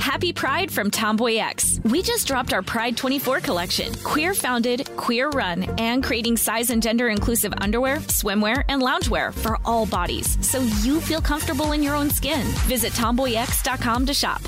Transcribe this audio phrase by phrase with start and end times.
[0.00, 1.80] Happy Pride from Tomboy X.
[1.84, 3.94] We just dropped our Pride 24 collection.
[4.04, 9.58] Queer founded, queer run, and creating size and gender inclusive underwear, swimwear, and loungewear for
[9.64, 12.46] all bodies so you feel comfortable in your own skin.
[12.66, 14.42] Visit tomboyx.com to shop.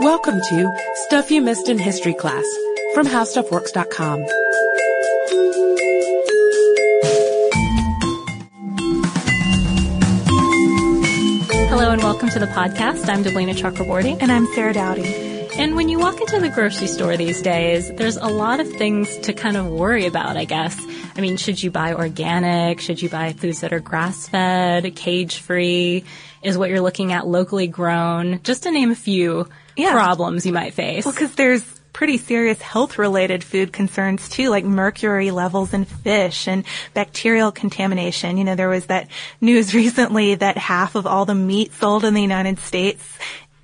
[0.00, 0.72] Welcome to
[1.06, 2.44] Stuff You Missed in History Class
[2.94, 4.24] from HowStuffWorks.com.
[11.82, 13.08] Hello and welcome to the podcast.
[13.08, 14.16] I'm Deblina Chakraborty.
[14.22, 15.04] And I'm Sarah Dowdy.
[15.56, 19.18] And when you walk into the grocery store these days, there's a lot of things
[19.18, 20.80] to kind of worry about, I guess.
[21.16, 22.78] I mean, should you buy organic?
[22.78, 26.04] Should you buy foods that are grass fed, cage free?
[26.40, 28.40] Is what you're looking at locally grown?
[28.44, 29.90] Just to name a few Yeah.
[29.90, 31.04] problems you might face.
[31.04, 31.64] Well, because there's
[32.02, 36.64] pretty serious health related food concerns too, like mercury levels in fish and
[36.94, 38.36] bacterial contamination.
[38.36, 39.06] You know, there was that
[39.40, 43.18] news recently that half of all the meat sold in the United States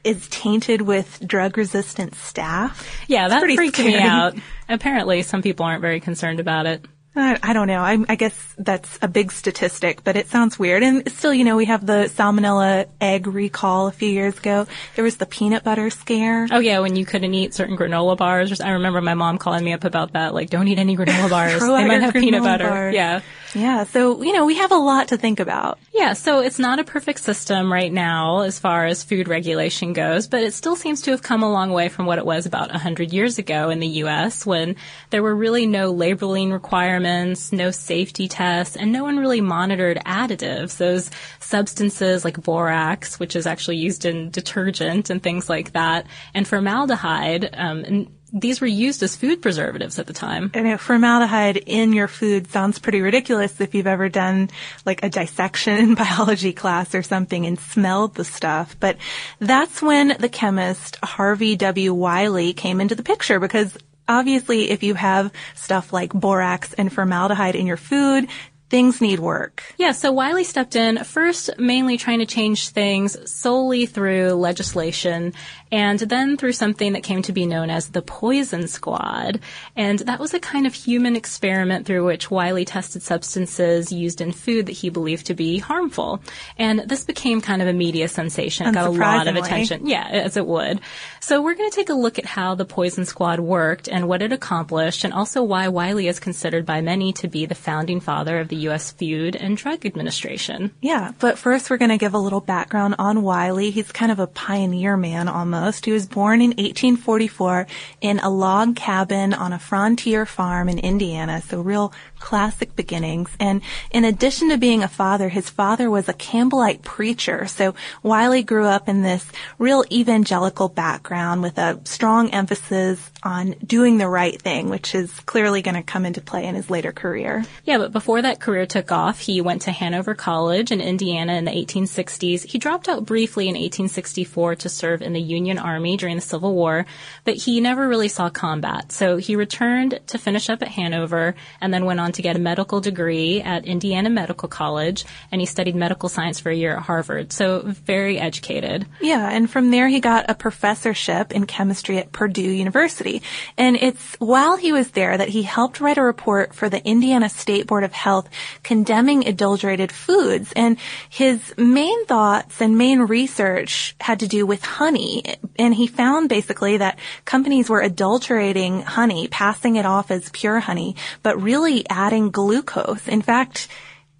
[0.04, 2.80] is tainted with drug resistant staph.
[3.08, 4.36] yeah, that pretty freaked me out.
[4.68, 6.86] Apparently, some people aren't very concerned about it.
[7.18, 7.80] I, I don't know.
[7.80, 10.82] I, I guess that's a big statistic, but it sounds weird.
[10.82, 14.66] And still, you know, we have the salmonella egg recall a few years ago.
[14.94, 16.46] There was the peanut butter scare.
[16.50, 18.60] Oh yeah, when you couldn't eat certain granola bars.
[18.60, 20.34] I remember my mom calling me up about that.
[20.34, 21.60] Like, don't eat any granola bars.
[21.60, 22.68] They might have peanut butter.
[22.68, 22.94] bars.
[22.94, 23.20] Yeah.
[23.54, 23.84] Yeah.
[23.84, 25.78] So, you know, we have a lot to think about.
[25.92, 30.28] Yeah, so it's not a perfect system right now as far as food regulation goes,
[30.28, 32.70] but it still seems to have come a long way from what it was about
[32.70, 34.76] 100 years ago in the US when
[35.10, 37.07] there were really no labeling requirements,
[37.52, 40.76] no safety tests, and no one really monitored additives.
[40.76, 41.10] Those
[41.40, 47.50] substances like borax, which is actually used in detergent and things like that, and formaldehyde,
[47.54, 50.50] um, and these were used as food preservatives at the time.
[50.54, 54.50] And formaldehyde in your food sounds pretty ridiculous if you've ever done
[54.84, 58.76] like a dissection in biology class or something and smelled the stuff.
[58.78, 58.98] But
[59.38, 61.94] that's when the chemist Harvey W.
[61.94, 63.76] Wiley came into the picture because
[64.08, 68.28] obviously if you have stuff like borax and formaldehyde in your food,
[68.70, 69.62] things need work.
[69.78, 75.34] Yeah, so Wiley stepped in first mainly trying to change things solely through legislation
[75.70, 79.40] and then through something that came to be known as the Poison Squad.
[79.76, 84.32] And that was a kind of human experiment through which Wiley tested substances used in
[84.32, 86.22] food that he believed to be harmful.
[86.56, 88.66] And this became kind of a media sensation.
[88.66, 89.86] It got a lot of attention.
[89.86, 90.80] Yeah, as it would.
[91.20, 94.22] So we're going to take a look at how the Poison Squad worked and what
[94.22, 98.38] it accomplished and also why Wiley is considered by many to be the founding father
[98.38, 98.92] of the U.S.
[98.92, 100.72] Food and Drug Administration.
[100.80, 103.70] Yeah, but first we're going to give a little background on Wiley.
[103.70, 105.57] He's kind of a pioneer man almost.
[105.84, 107.66] He was born in 1844
[108.00, 113.30] in a log cabin on a frontier farm in Indiana, so real classic beginnings.
[113.38, 117.46] And in addition to being a father, his father was a Campbellite preacher.
[117.46, 119.24] So Wiley grew up in this
[119.58, 125.62] real evangelical background with a strong emphasis on doing the right thing, which is clearly
[125.62, 127.44] going to come into play in his later career.
[127.64, 129.20] Yeah, but before that career took off.
[129.20, 132.44] He went to Hanover College in Indiana in the 1860s.
[132.44, 136.54] He dropped out briefly in 1864 to serve in the Union Army during the Civil
[136.54, 136.84] War,
[137.24, 138.92] but he never really saw combat.
[138.92, 142.40] So he returned to finish up at Hanover and then went on to get a
[142.40, 146.82] medical degree at Indiana Medical College and he studied medical science for a year at
[146.82, 147.32] Harvard.
[147.32, 148.86] So very educated.
[149.00, 153.22] Yeah, and from there he got a professorship in chemistry at Purdue University.
[153.56, 157.28] And it's while he was there that he helped write a report for the Indiana
[157.28, 158.28] State Board of Health
[158.62, 160.52] condemning adulterated foods.
[160.56, 160.78] And
[161.08, 165.22] his main thoughts and main research had to do with honey.
[165.58, 170.96] And he found basically that companies were adulterating honey, passing it off as pure honey,
[171.22, 173.08] but really adding glucose.
[173.08, 173.68] In fact,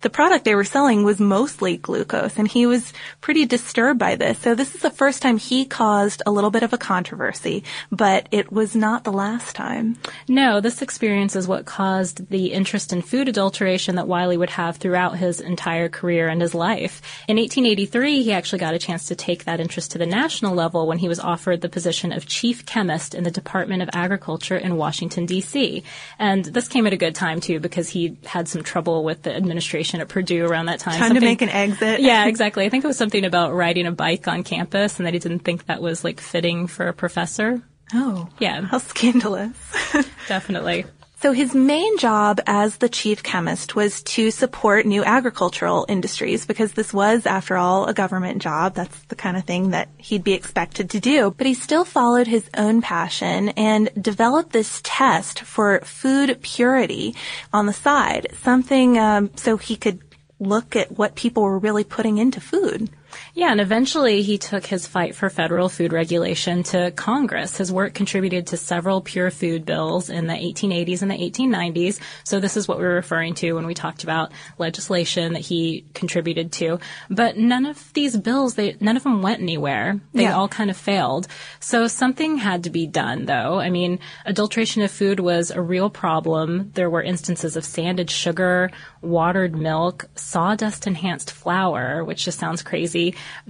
[0.01, 4.39] the product they were selling was mostly glucose and he was pretty disturbed by this.
[4.39, 8.29] So this is the first time he caused a little bit of a controversy, but
[8.31, 9.97] it was not the last time.
[10.29, 14.77] No, this experience is what caused the interest in food adulteration that Wiley would have
[14.77, 17.03] throughout his entire career and his life.
[17.27, 20.87] In 1883, he actually got a chance to take that interest to the national level
[20.87, 24.77] when he was offered the position of chief chemist in the Department of Agriculture in
[24.77, 25.83] Washington, D.C.
[26.19, 29.35] And this came at a good time too because he had some trouble with the
[29.35, 30.99] administration at Purdue around that time.
[30.99, 32.01] Time to make an exit.
[32.01, 32.65] yeah, exactly.
[32.65, 35.41] I think it was something about riding a bike on campus and that he didn't
[35.41, 37.63] think that was like fitting for a professor.
[37.95, 38.29] Oh.
[38.39, 38.63] Yeah.
[38.63, 39.57] How scandalous.
[40.29, 40.85] Definitely.
[41.21, 46.75] So his main job as the chief chemist was to support new agricultural industries because
[46.75, 48.75] this was, after all, a government job.
[48.75, 51.35] That's the kind of thing that he'd be expected to do.
[51.37, 57.17] But he still followed his own passion and developed this test for food purity
[57.53, 59.99] on the side, something um, so he could
[60.39, 62.91] look at what people were really putting into food.
[63.35, 67.57] Yeah, and eventually he took his fight for federal food regulation to Congress.
[67.57, 72.01] His work contributed to several pure food bills in the 1880s and the 1890s.
[72.25, 75.85] So this is what we were referring to when we talked about legislation that he
[75.95, 76.79] contributed to.
[77.09, 80.01] But none of these bills, they, none of them went anywhere.
[80.13, 80.37] They Yeah.
[80.37, 81.29] all kind of failed.
[81.61, 83.59] So something had to be done though.
[83.59, 86.71] I mean, adulteration of food was a real problem.
[86.75, 88.71] There were instances of sanded sugar,
[89.03, 92.98] watered milk, sawdust enhanced flour, which just sounds crazy,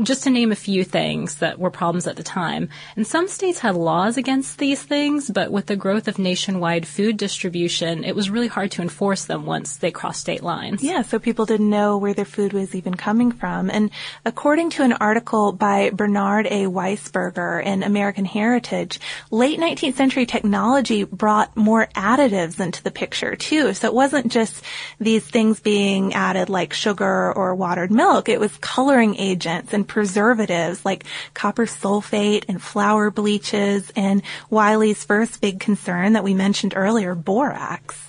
[0.02, 2.68] just to name a few things that were problems at the time.
[2.96, 7.16] And some states had laws against these things, but with the growth of nationwide food
[7.16, 10.82] distribution, it was really hard to enforce them once they crossed state lines.
[10.82, 13.70] Yeah, so people didn't know where their food was even coming from.
[13.70, 13.90] And
[14.24, 16.66] according to an article by Bernard A.
[16.66, 19.00] Weisberger in American Heritage,
[19.30, 23.74] late 19th century technology brought more additives into the picture too.
[23.74, 24.62] So it wasn't just
[24.98, 28.28] these things being added like sugar or watered milk.
[28.28, 31.04] It was coloring agents and preservatives like
[31.34, 38.08] copper sulfate and flour bleaches and Wiley's first big concern that we mentioned earlier, borax.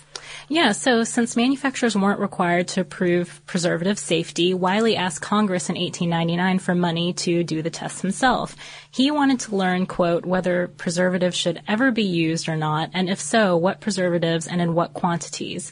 [0.52, 6.58] Yeah, so since manufacturers weren't required to prove preservative safety, Wiley asked Congress in 1899
[6.58, 8.56] for money to do the tests himself.
[8.90, 13.20] He wanted to learn, quote, whether preservatives should ever be used or not, and if
[13.20, 15.72] so, what preservatives and in what quantities.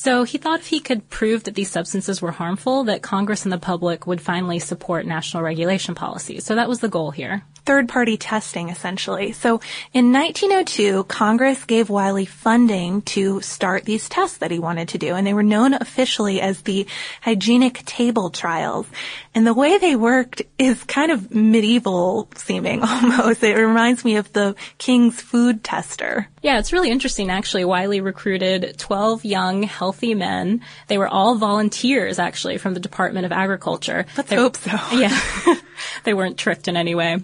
[0.00, 3.52] So he thought if he could prove that these substances were harmful, that Congress and
[3.52, 6.44] the public would finally support national regulation policies.
[6.44, 7.42] So that was the goal here.
[7.68, 9.32] Third party testing essentially.
[9.32, 9.60] So
[9.92, 15.14] in 1902, Congress gave Wiley funding to start these tests that he wanted to do,
[15.14, 16.86] and they were known officially as the
[17.20, 18.86] hygienic table trials.
[19.34, 23.42] And the way they worked is kind of medieval seeming almost.
[23.44, 26.26] It reminds me of the King's food tester.
[26.40, 27.66] Yeah, it's really interesting actually.
[27.66, 30.62] Wiley recruited 12 young, healthy men.
[30.86, 34.06] They were all volunteers actually from the Department of Agriculture.
[34.16, 34.70] Let's They- hope so.
[34.92, 35.14] Yeah.
[36.04, 37.18] they weren't tricked in any way.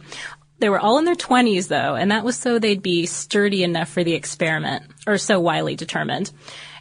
[0.59, 3.89] They were all in their 20s though, and that was so they'd be sturdy enough
[3.89, 6.31] for the experiment, or so Wiley determined.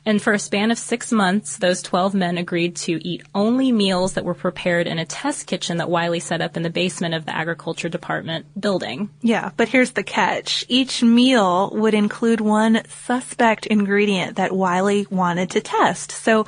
[0.05, 4.13] And for a span of six months, those 12 men agreed to eat only meals
[4.13, 7.25] that were prepared in a test kitchen that Wiley set up in the basement of
[7.25, 9.09] the agriculture department building.
[9.21, 10.65] Yeah, but here's the catch.
[10.67, 16.11] Each meal would include one suspect ingredient that Wiley wanted to test.
[16.11, 16.45] So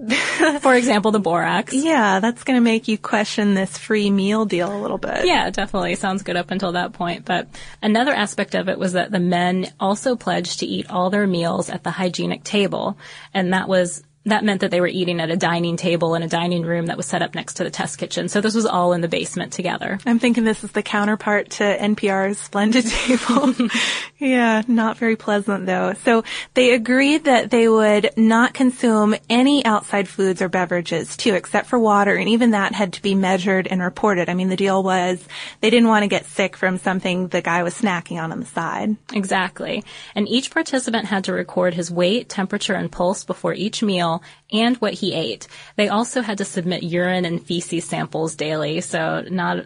[0.60, 1.74] For example, the borax.
[1.74, 5.26] yeah, that's going to make you question this free meal deal a little bit.
[5.26, 5.94] Yeah, definitely.
[5.96, 7.24] Sounds good up until that point.
[7.24, 7.48] But
[7.82, 11.68] another aspect of it was that the men also pledged to eat all their meals
[11.68, 12.96] at the hygienic table.
[13.34, 16.28] And that was, that meant that they were eating at a dining table in a
[16.28, 18.28] dining room that was set up next to the test kitchen.
[18.28, 19.98] So this was all in the basement together.
[20.06, 23.54] I'm thinking this is the counterpart to NPR's Splendid Table.
[24.20, 25.94] Yeah, not very pleasant though.
[26.04, 31.68] So they agreed that they would not consume any outside foods or beverages too, except
[31.68, 34.28] for water, and even that had to be measured and reported.
[34.28, 35.26] I mean, the deal was
[35.62, 38.46] they didn't want to get sick from something the guy was snacking on on the
[38.46, 38.96] side.
[39.14, 39.82] Exactly.
[40.14, 44.22] And each participant had to record his weight, temperature, and pulse before each meal
[44.52, 45.48] and what he ate.
[45.76, 49.64] They also had to submit urine and feces samples daily, so not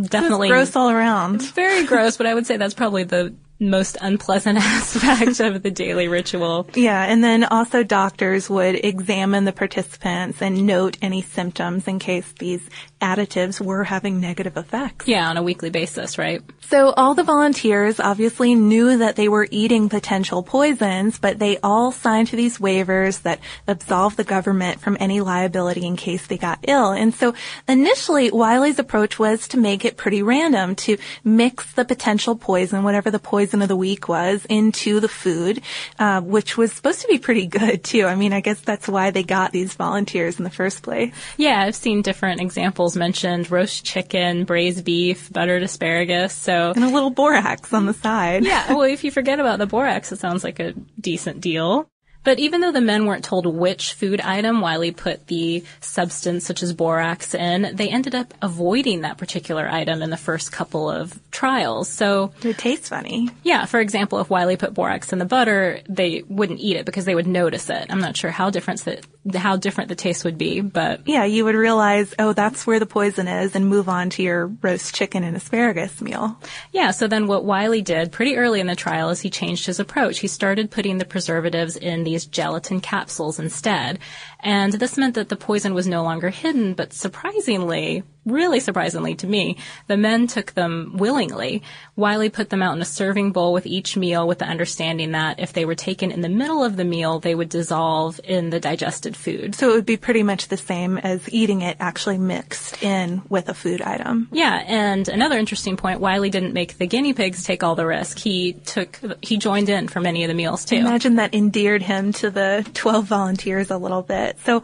[0.00, 1.42] definitely gross all around.
[1.42, 6.08] Very gross, but I would say that's probably the most unpleasant aspect of the daily
[6.08, 6.68] ritual.
[6.74, 12.30] Yeah, and then also doctors would examine the participants and note any symptoms in case
[12.38, 12.68] these
[13.00, 15.08] additives were having negative effects.
[15.08, 16.42] Yeah, on a weekly basis, right?
[16.68, 21.92] So all the volunteers obviously knew that they were eating potential poisons, but they all
[21.92, 26.60] signed to these waivers that absolved the government from any liability in case they got
[26.66, 26.92] ill.
[26.92, 27.34] And so
[27.68, 33.10] initially, Wiley's approach was to make it pretty random, to mix the potential poison, whatever
[33.10, 35.60] the poison of the week was, into the food,
[35.98, 38.06] uh, which was supposed to be pretty good too.
[38.06, 41.12] I mean, I guess that's why they got these volunteers in the first place.
[41.36, 46.32] Yeah, I've seen different examples mentioned roast chicken, braised beef, buttered asparagus.
[46.32, 48.44] So and a little borax on the side.
[48.44, 51.88] Yeah, well, if you forget about the borax, it sounds like a decent deal.
[52.24, 56.62] But even though the men weren't told which food item Wiley put the substance such
[56.62, 61.18] as borax in, they ended up avoiding that particular item in the first couple of
[61.30, 61.88] trials.
[61.88, 63.28] So it tastes funny.
[63.42, 67.04] Yeah, for example, if Wiley put borax in the butter, they wouldn't eat it because
[67.04, 67.86] they would notice it.
[67.90, 69.02] I'm not sure how different the
[69.34, 72.86] how different the taste would be, but yeah, you would realize, oh, that's where the
[72.86, 76.36] poison is, and move on to your roast chicken and asparagus meal.
[76.72, 76.90] Yeah.
[76.90, 80.18] So then, what Wiley did pretty early in the trial is he changed his approach.
[80.18, 84.00] He started putting the preservatives in these gelatin capsules instead,
[84.42, 89.26] and this meant that the poison was no longer hidden, but surprisingly, really surprisingly to
[89.26, 89.56] me,
[89.86, 91.62] the men took them willingly.
[91.96, 95.40] Wiley put them out in a serving bowl with each meal with the understanding that
[95.40, 98.60] if they were taken in the middle of the meal, they would dissolve in the
[98.60, 99.54] digested food.
[99.54, 103.48] So it would be pretty much the same as eating it actually mixed in with
[103.48, 104.28] a food item.
[104.32, 108.18] Yeah, and another interesting point, Wiley didn't make the guinea pigs take all the risk.
[108.18, 110.76] He took, he joined in for many of the meals too.
[110.76, 114.31] Imagine that endeared him to the 12 volunteers a little bit.
[114.40, 114.62] So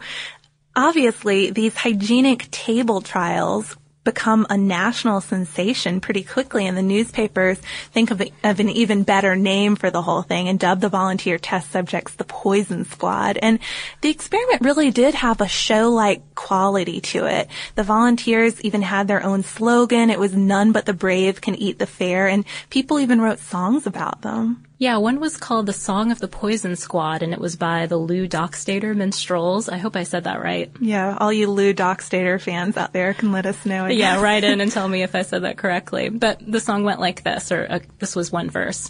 [0.75, 7.59] obviously these hygienic table trials become a national sensation pretty quickly and the newspapers
[7.91, 11.37] think of, of, an even better name for the whole thing and dub the volunteer
[11.37, 13.37] test subjects the poison squad.
[13.41, 13.59] And
[14.01, 17.49] the experiment really did have a show-like quality to it.
[17.75, 20.09] The volunteers even had their own slogan.
[20.09, 23.85] It was none but the brave can eat the fair and people even wrote songs
[23.85, 24.65] about them.
[24.79, 27.97] Yeah, one was called The Song of the Poison Squad, and it was by the
[27.97, 29.67] Lew Dockstader Minstrels.
[29.67, 30.71] I hope I said that right.
[30.79, 33.87] Yeah, all you Lew Dockstader fans out there can let us know.
[33.87, 36.07] Yeah, write in and tell me if I said that correctly.
[36.07, 38.89] But the song went like this, or uh, this was one verse.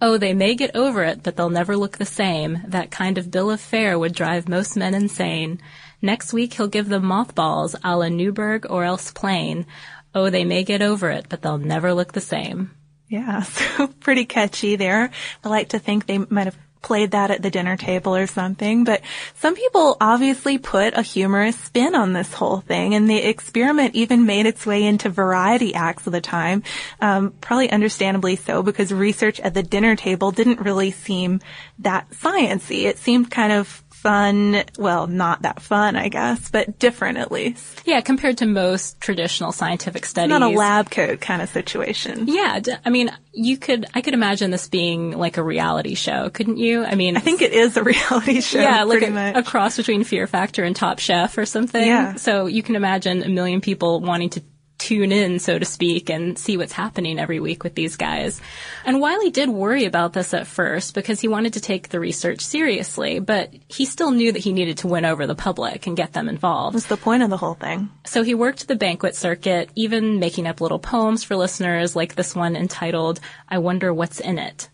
[0.00, 2.62] Oh, they may get over it, but they'll never look the same.
[2.68, 5.60] That kind of bill of fare would drive most men insane.
[6.00, 9.66] Next week he'll give them mothballs a la Newburgh or else plain.
[10.14, 12.70] Oh, they may get over it, but they'll never look the same.
[13.08, 15.10] Yeah, so pretty catchy there.
[15.44, 18.84] I like to think they might have played that at the dinner table or something,
[18.84, 19.02] but
[19.34, 24.26] some people obviously put a humorous spin on this whole thing, and the experiment even
[24.26, 26.62] made its way into variety acts of the time,
[27.00, 31.40] um, probably understandably so, because research at the dinner table didn't really seem
[31.80, 32.84] that sciency.
[32.84, 37.82] It seemed kind of fun, well, not that fun, I guess, but different at least.
[37.84, 40.30] Yeah, compared to most traditional scientific studies.
[40.30, 42.28] Not a lab coat kind of situation.
[42.28, 46.58] Yeah, I mean, you could, I could imagine this being like a reality show, couldn't
[46.58, 46.84] you?
[46.84, 48.60] I mean, I think it is a reality show.
[48.60, 51.84] Yeah, like a, a, cross between Fear Factor and Top Chef or something.
[51.84, 52.14] Yeah.
[52.14, 54.42] So you can imagine a million people wanting to
[54.88, 58.40] tune in, so to speak, and see what's happening every week with these guys.
[58.86, 62.40] And Wiley did worry about this at first because he wanted to take the research
[62.40, 66.14] seriously, but he still knew that he needed to win over the public and get
[66.14, 66.74] them involved.
[66.74, 67.90] That's the point of the whole thing.
[68.06, 72.34] So he worked the banquet circuit, even making up little poems for listeners like this
[72.34, 74.70] one entitled, I Wonder What's in It.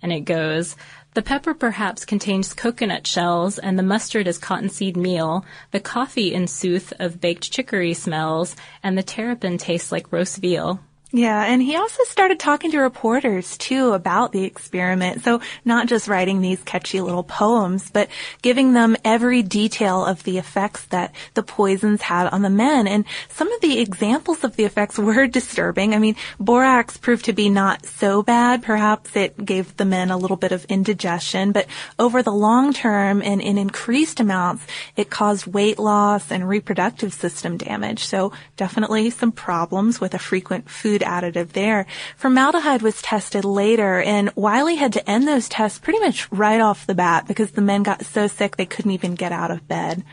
[0.00, 0.76] And it goes,
[1.18, 5.44] the pepper perhaps contains coconut shells, and the mustard is cottonseed meal.
[5.72, 10.78] The coffee, in sooth, of baked chicory smells, and the terrapin tastes like roast veal.
[11.10, 15.24] Yeah, and he also started talking to reporters too about the experiment.
[15.24, 18.10] So not just writing these catchy little poems, but
[18.42, 22.86] giving them every detail of the effects that the poisons had on the men.
[22.86, 25.94] And some of the examples of the effects were disturbing.
[25.94, 28.62] I mean, borax proved to be not so bad.
[28.62, 33.22] Perhaps it gave the men a little bit of indigestion, but over the long term
[33.22, 34.62] and in increased amounts,
[34.94, 38.04] it caused weight loss and reproductive system damage.
[38.04, 41.86] So definitely some problems with a frequent food food additive there.
[42.16, 46.86] Formaldehyde was tested later and Wiley had to end those tests pretty much right off
[46.86, 50.04] the bat because the men got so sick they couldn't even get out of bed.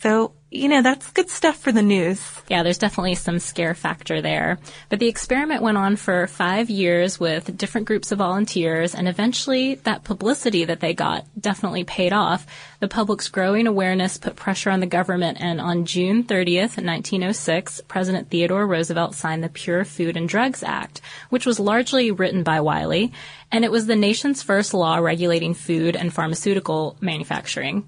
[0.00, 2.40] So, you know, that's good stuff for the news.
[2.48, 4.58] Yeah, there's definitely some scare factor there.
[4.88, 9.74] But the experiment went on for five years with different groups of volunteers, and eventually
[9.76, 12.46] that publicity that they got definitely paid off.
[12.80, 18.30] The public's growing awareness put pressure on the government, and on June 30th, 1906, President
[18.30, 23.12] Theodore Roosevelt signed the Pure Food and Drugs Act, which was largely written by Wiley,
[23.52, 27.86] and it was the nation's first law regulating food and pharmaceutical manufacturing.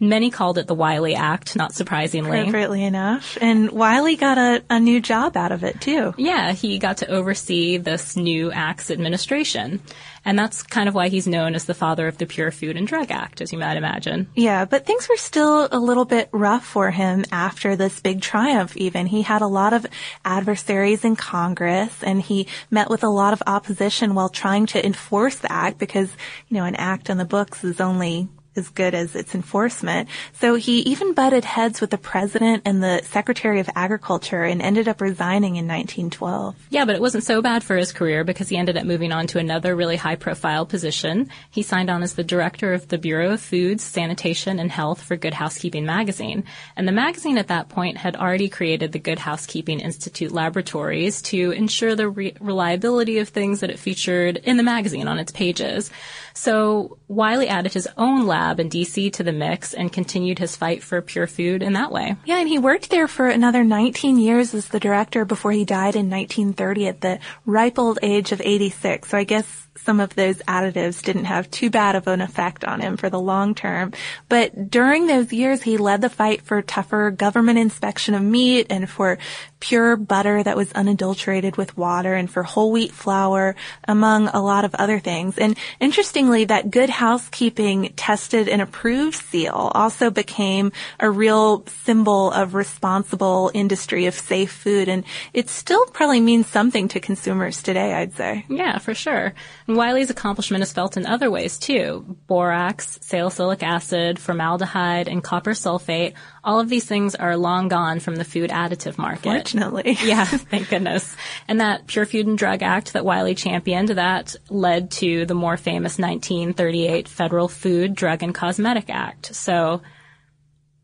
[0.00, 2.38] Many called it the Wiley Act, not surprisingly.
[2.38, 3.36] Appropriately enough.
[3.40, 6.14] And Wiley got a, a new job out of it too.
[6.16, 9.80] Yeah, he got to oversee this new act's administration.
[10.24, 12.86] And that's kind of why he's known as the father of the Pure Food and
[12.86, 14.28] Drug Act, as you might imagine.
[14.34, 18.76] Yeah, but things were still a little bit rough for him after this big triumph
[18.76, 19.06] even.
[19.06, 19.86] He had a lot of
[20.24, 25.36] adversaries in Congress and he met with a lot of opposition while trying to enforce
[25.36, 26.10] the act because,
[26.48, 30.08] you know, an act on the books is only as good as its enforcement.
[30.34, 34.88] So he even butted heads with the president and the secretary of agriculture and ended
[34.88, 36.54] up resigning in 1912.
[36.68, 39.26] Yeah, but it wasn't so bad for his career because he ended up moving on
[39.28, 41.30] to another really high profile position.
[41.50, 45.16] He signed on as the director of the Bureau of Foods, Sanitation, and Health for
[45.16, 46.44] Good Housekeeping magazine.
[46.76, 51.52] And the magazine at that point had already created the Good Housekeeping Institute laboratories to
[51.52, 55.90] ensure the re- reliability of things that it featured in the magazine on its pages.
[56.38, 60.84] So Wiley added his own lab in DC to the mix and continued his fight
[60.84, 62.14] for pure food in that way.
[62.26, 65.96] Yeah, and he worked there for another 19 years as the director before he died
[65.96, 69.08] in 1930 at the ripe old age of 86.
[69.08, 72.80] So I guess some of those additives didn't have too bad of an effect on
[72.80, 73.92] him for the long term.
[74.28, 78.88] But during those years, he led the fight for tougher government inspection of meat and
[78.88, 79.18] for
[79.60, 83.56] pure butter that was unadulterated with water and for whole wheat flour,
[83.86, 85.38] among a lot of other things.
[85.38, 92.54] And interestingly, that good housekeeping tested and approved seal also became a real symbol of
[92.54, 94.88] responsible industry of safe food.
[94.88, 98.44] And it still probably means something to consumers today, I'd say.
[98.48, 99.34] Yeah, for sure.
[99.68, 102.16] And Wiley's accomplishment is felt in other ways too.
[102.26, 106.14] Borax, salicylic acid, formaldehyde, and copper sulfate.
[106.42, 109.24] All of these things are long gone from the food additive market.
[109.24, 109.98] Fortunately.
[110.02, 111.14] yeah, thank goodness.
[111.46, 115.58] And that Pure Food and Drug Act that Wiley championed, that led to the more
[115.58, 119.34] famous 1938 Federal Food, Drug, and Cosmetic Act.
[119.34, 119.82] So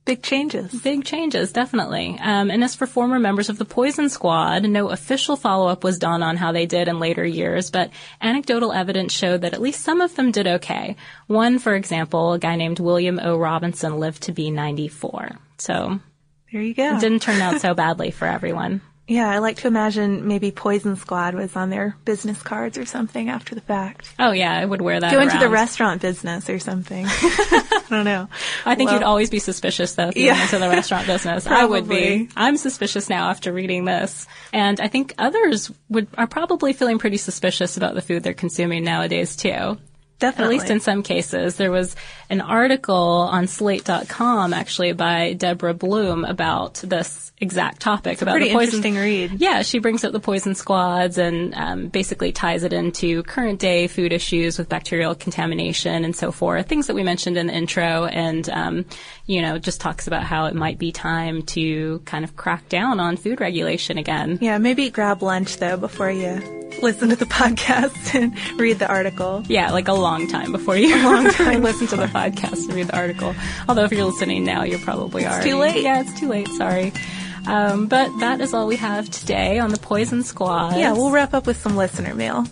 [0.05, 0.71] Big changes.
[0.83, 2.19] Big changes, definitely.
[2.21, 6.23] Um, and as for former members of the Poison Squad, no official follow-up was done
[6.23, 10.03] on how they did in later years, but anecdotal evidence showed that at least some
[10.03, 10.97] of them did okay.
[11.27, 13.39] One, for example, a guy named William O.
[13.39, 15.39] Robinson lived to be 94.
[15.57, 16.01] So
[16.53, 16.97] there you go.
[16.97, 18.83] It didn't turn out so badly for everyone.
[19.07, 23.29] Yeah, I like to imagine maybe Poison Squad was on their business cards or something
[23.29, 24.11] after the fact.
[24.19, 25.11] Oh yeah, I would wear that.
[25.11, 25.29] Go around.
[25.29, 27.05] into the restaurant business or something.
[27.09, 28.29] I don't know.
[28.65, 30.33] I think well, you'd always be suspicious though if you yeah.
[30.33, 31.47] went into the restaurant business.
[31.47, 32.31] I would be.
[32.35, 34.27] I'm suspicious now after reading this.
[34.55, 38.85] And I think others would are probably feeling pretty suspicious about the food they're consuming
[38.85, 39.77] nowadays too.
[40.19, 40.57] Definitely.
[40.57, 41.57] At least in some cases.
[41.57, 41.95] There was
[42.35, 42.97] an article
[43.31, 48.77] on slate.com actually by Deborah Blum about this exact topic about pretty the poison.
[48.79, 49.41] interesting read.
[49.41, 53.87] Yeah, she brings up the poison squads and um, basically ties it into current day
[53.87, 56.67] food issues with bacterial contamination and so forth.
[56.67, 58.85] Things that we mentioned in the intro, and um,
[59.27, 62.99] you know, just talks about how it might be time to kind of crack down
[62.99, 64.39] on food regulation again.
[64.41, 66.41] Yeah, maybe grab lunch though before you
[66.83, 69.43] listen to the podcast and read the article.
[69.47, 71.63] Yeah, like a long time before you a long time.
[71.63, 73.35] listen to the podcast and read the article.
[73.69, 75.37] Although if you're listening now, you probably are.
[75.37, 75.83] It's too late.
[75.83, 76.49] Yeah, it's too late.
[76.49, 76.93] Sorry.
[77.47, 80.77] Um, but that is all we have today on the Poison Squad.
[80.79, 82.47] Yeah, we'll wrap up with some listener mail.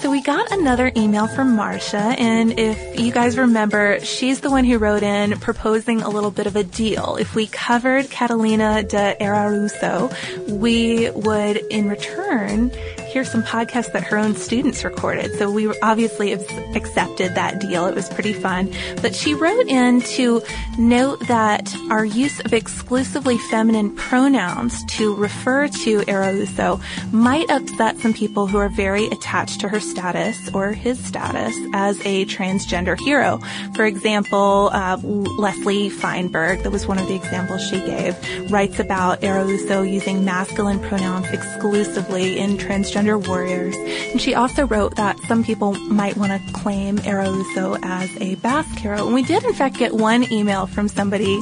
[0.00, 4.64] So we got another email from Marcia, and if you guys remember, she's the one
[4.64, 7.14] who wrote in proposing a little bit of a deal.
[7.20, 10.12] If we covered Catalina de Erauso,
[10.48, 12.72] we would, in return,
[13.12, 15.34] hear some podcasts that her own students recorded.
[15.34, 17.86] So we obviously accepted that deal.
[17.86, 18.72] It was pretty fun.
[19.02, 20.42] But she wrote in to
[20.78, 26.80] note that our use of exclusively feminine pronouns to refer to Erauso
[27.12, 32.00] might upset some people who are very attached to her status or his status as
[32.06, 33.38] a transgender hero.
[33.74, 38.16] For example, uh, Leslie Feinberg, that was one of the examples she gave,
[38.50, 43.74] writes about Erauso using masculine pronouns exclusively in transgender warriors.
[43.76, 48.78] And she also wrote that some people might want to claim Erauso as a Basque
[48.78, 49.04] hero.
[49.06, 51.40] And we did in fact get one email from somebody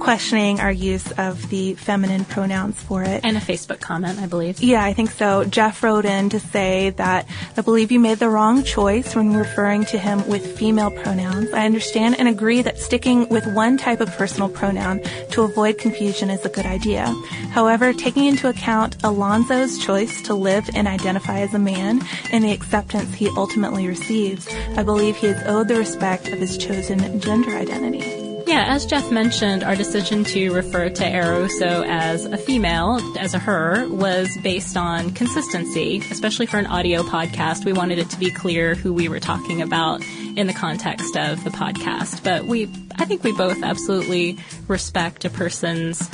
[0.00, 3.20] questioning our use of the feminine pronouns for it.
[3.24, 4.60] And a Facebook comment, I believe.
[4.60, 5.44] Yeah, I think so.
[5.44, 9.84] Jeff wrote in to say that I believe you made the wrong choice when referring
[9.86, 11.52] to him with female pronouns.
[11.52, 16.30] I understand and agree that sticking with one type of personal pronoun to avoid confusion
[16.30, 17.06] is a good idea.
[17.50, 22.52] However, taking into account Alonzo's choice to live and identify as a man and the
[22.52, 27.50] acceptance he ultimately receives, I believe he is owed the respect of his chosen gender
[27.50, 28.19] identity.
[28.50, 33.38] Yeah, as Jeff mentioned, our decision to refer to Erauso as a female, as a
[33.38, 37.64] her, was based on consistency, especially for an audio podcast.
[37.64, 40.02] We wanted it to be clear who we were talking about
[40.36, 42.24] in the context of the podcast.
[42.24, 42.64] But we,
[42.96, 44.36] I think we both absolutely
[44.66, 46.10] respect a person's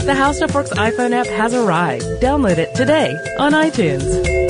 [0.05, 2.05] The How Stuff Works iPhone app has arrived.
[2.23, 4.50] Download it today on iTunes.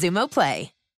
[0.00, 0.79] Xumo Play.